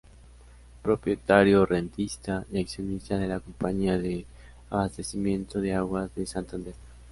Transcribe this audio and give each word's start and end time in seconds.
Propietario 0.81 1.63
rentista 1.63 2.43
y 2.51 2.59
accionista 2.59 3.19
de 3.19 3.27
la 3.27 3.39
Compañía 3.39 3.99
de 3.99 4.25
Abastecimiento 4.71 5.61
de 5.61 5.75
Aguas 5.75 6.09
de 6.15 6.25
Santander. 6.25 6.73